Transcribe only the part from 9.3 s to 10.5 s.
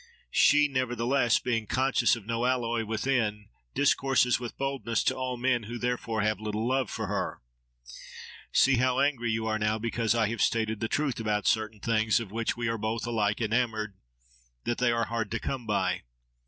are now because I have